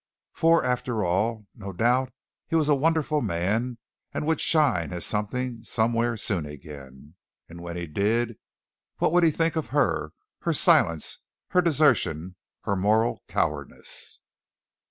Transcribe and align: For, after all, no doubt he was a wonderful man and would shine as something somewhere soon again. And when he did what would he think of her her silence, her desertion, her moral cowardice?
For, 0.33 0.65
after 0.65 1.05
all, 1.05 1.45
no 1.53 1.71
doubt 1.71 2.11
he 2.47 2.55
was 2.55 2.67
a 2.69 2.73
wonderful 2.73 3.21
man 3.21 3.77
and 4.11 4.25
would 4.25 4.41
shine 4.41 4.91
as 4.93 5.05
something 5.05 5.61
somewhere 5.61 6.17
soon 6.17 6.47
again. 6.47 7.13
And 7.47 7.61
when 7.61 7.77
he 7.77 7.85
did 7.85 8.39
what 8.97 9.11
would 9.11 9.23
he 9.23 9.29
think 9.29 9.55
of 9.55 9.67
her 9.67 10.13
her 10.39 10.53
silence, 10.53 11.19
her 11.49 11.61
desertion, 11.61 12.35
her 12.63 12.75
moral 12.75 13.21
cowardice? 13.27 14.19